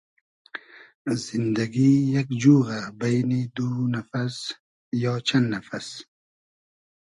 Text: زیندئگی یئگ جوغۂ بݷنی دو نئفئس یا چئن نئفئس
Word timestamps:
زیندئگی 1.23 1.91
یئگ 2.13 2.29
جوغۂ 2.41 2.79
بݷنی 2.99 3.41
دو 3.55 3.67
نئفئس 3.93 4.37
یا 5.01 5.13
چئن 5.27 5.43
نئفئس 5.51 5.87